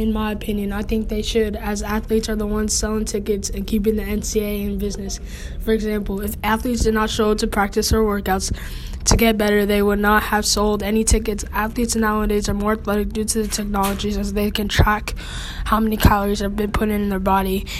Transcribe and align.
in 0.00 0.12
my 0.12 0.32
opinion. 0.32 0.72
I 0.72 0.82
think 0.82 1.08
they 1.08 1.22
should, 1.22 1.56
as 1.56 1.82
athletes 1.82 2.28
are 2.28 2.36
the 2.36 2.46
ones 2.46 2.72
selling 2.72 3.04
tickets 3.04 3.50
and 3.50 3.66
keeping 3.66 3.96
the 3.96 4.02
NCAA 4.02 4.66
in 4.66 4.78
business. 4.78 5.20
For 5.60 5.72
example, 5.72 6.20
if 6.20 6.36
athletes 6.42 6.82
did 6.82 6.94
not 6.94 7.10
show 7.10 7.32
up 7.32 7.38
to 7.38 7.46
practice 7.46 7.92
or 7.92 8.02
workouts 8.02 8.56
to 9.04 9.16
get 9.16 9.38
better, 9.38 9.66
they 9.66 9.82
would 9.82 9.98
not 9.98 10.24
have 10.24 10.46
sold 10.46 10.82
any 10.82 11.04
tickets. 11.04 11.44
Athletes 11.52 11.96
nowadays 11.96 12.48
are 12.48 12.54
more 12.54 12.72
athletic 12.72 13.10
due 13.10 13.24
to 13.24 13.42
the 13.42 13.48
technologies 13.48 14.16
as 14.16 14.32
they 14.32 14.50
can 14.50 14.68
track 14.68 15.14
how 15.64 15.80
many 15.80 15.96
calories 15.96 16.40
have 16.40 16.56
been 16.56 16.72
put 16.72 16.88
in 16.88 17.08
their 17.08 17.20
body 17.20 17.66